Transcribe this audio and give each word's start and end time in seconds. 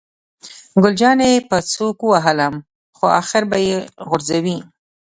ګل 0.81 0.93
جانې 0.99 1.33
په 1.49 1.57
سوک 1.73 1.97
ووهلم، 2.03 2.53
خو 2.97 3.05
آخر 3.21 3.43
به 3.49 3.57
یې 3.67 3.77
غورځوي. 4.07 4.57